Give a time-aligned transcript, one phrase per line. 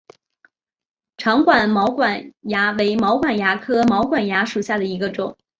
[1.15, 5.37] 长管毛管蚜为毛管蚜科毛管蚜属下的一个种。